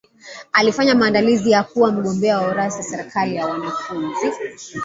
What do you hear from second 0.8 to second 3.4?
maandalizi ya kuwa mgombea wa uraisi wa serkali